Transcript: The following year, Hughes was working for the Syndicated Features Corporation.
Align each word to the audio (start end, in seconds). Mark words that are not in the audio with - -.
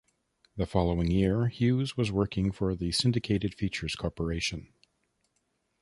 The 0.57 0.65
following 0.65 1.11
year, 1.11 1.45
Hughes 1.49 1.95
was 1.95 2.11
working 2.11 2.51
for 2.51 2.73
the 2.75 2.91
Syndicated 2.91 3.53
Features 3.53 3.95
Corporation. 3.95 4.73